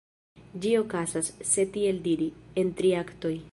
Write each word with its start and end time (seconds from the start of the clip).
Ĝi 0.63 0.71
okazas, 0.77 1.29
se 1.51 1.67
tiel 1.77 2.01
diri, 2.09 2.31
en 2.63 2.75
tri 2.81 2.95
aktoj. 3.07 3.37